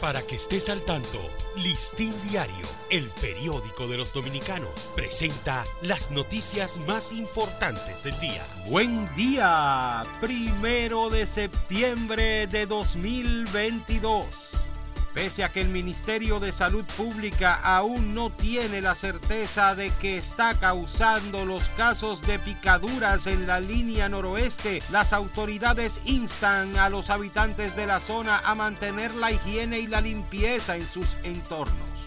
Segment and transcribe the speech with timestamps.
[0.00, 1.18] Para que estés al tanto,
[1.56, 8.46] Listín Diario, el periódico de los dominicanos, presenta las noticias más importantes del día.
[8.68, 14.57] Buen día, primero de septiembre de 2022.
[15.18, 20.16] Pese a que el Ministerio de Salud Pública aún no tiene la certeza de que
[20.16, 27.10] está causando los casos de picaduras en la línea noroeste, las autoridades instan a los
[27.10, 31.97] habitantes de la zona a mantener la higiene y la limpieza en sus entornos.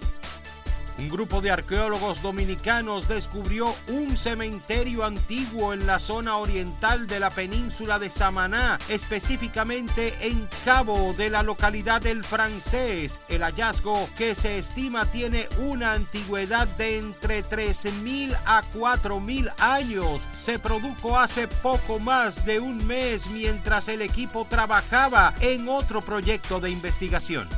[1.02, 7.32] Un grupo de arqueólogos dominicanos descubrió un cementerio antiguo en la zona oriental de la
[7.32, 13.20] península de Samaná, específicamente en Cabo de la localidad del Francés.
[13.30, 20.60] El hallazgo, que se estima tiene una antigüedad de entre 3.000 a 4.000 años, se
[20.60, 26.70] produjo hace poco más de un mes mientras el equipo trabajaba en otro proyecto de
[26.70, 27.49] investigación.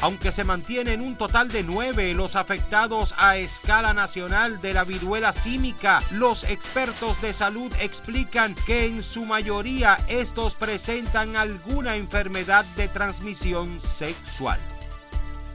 [0.00, 5.32] Aunque se mantienen un total de nueve los afectados a escala nacional de la viruela
[5.32, 12.88] símica, los expertos de salud explican que en su mayoría estos presentan alguna enfermedad de
[12.88, 14.60] transmisión sexual.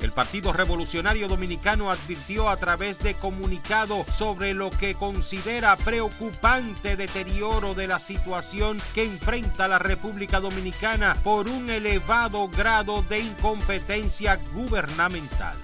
[0.01, 7.73] El Partido Revolucionario Dominicano advirtió a través de comunicado sobre lo que considera preocupante deterioro
[7.73, 15.57] de la situación que enfrenta la República Dominicana por un elevado grado de incompetencia gubernamental.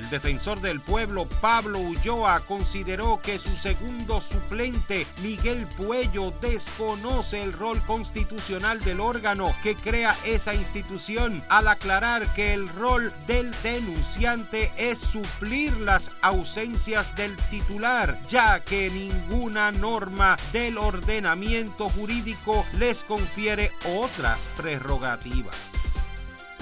[0.00, 7.52] El defensor del pueblo Pablo Ulloa consideró que su segundo suplente Miguel Puello desconoce el
[7.52, 14.72] rol constitucional del órgano que crea esa institución al aclarar que el rol del denunciante
[14.78, 23.70] es suplir las ausencias del titular, ya que ninguna norma del ordenamiento jurídico les confiere
[23.84, 25.79] otras prerrogativas.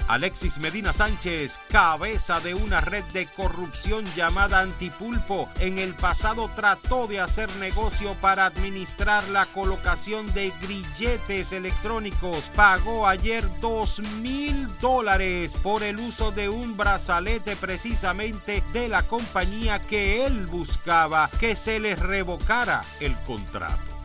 [0.09, 7.05] Alexis Medina Sánchez, cabeza de una red de corrupción llamada Antipulpo, en el pasado trató
[7.05, 12.49] de hacer negocio para administrar la colocación de grilletes electrónicos.
[12.55, 19.79] Pagó ayer dos mil dólares por el uso de un brazalete precisamente de la compañía
[19.79, 23.98] que él buscaba que se le revocara el contrato.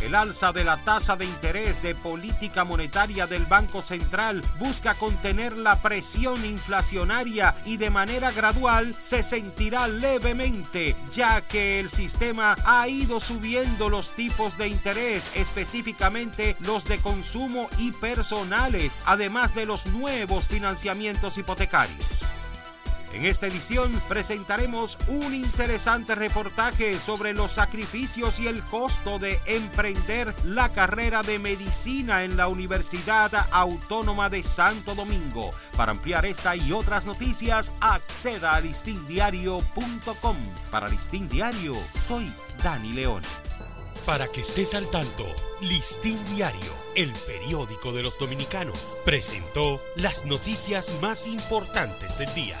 [0.00, 5.56] El alza de la tasa de interés de política monetaria del Banco Central busca contener
[5.56, 12.88] la presión inflacionaria y de manera gradual se sentirá levemente, ya que el sistema ha
[12.88, 19.86] ido subiendo los tipos de interés, específicamente los de consumo y personales, además de los
[19.86, 22.15] nuevos financiamientos hipotecarios.
[23.16, 30.34] En esta edición presentaremos un interesante reportaje sobre los sacrificios y el costo de emprender
[30.44, 35.48] la carrera de medicina en la Universidad Autónoma de Santo Domingo.
[35.78, 40.36] Para ampliar esta y otras noticias, acceda a listindiario.com.
[40.70, 42.30] Para Listín Diario, soy
[42.62, 43.22] Dani León.
[44.04, 45.24] Para que estés al tanto,
[45.62, 52.60] Listín Diario, el periódico de los dominicanos, presentó las noticias más importantes del día.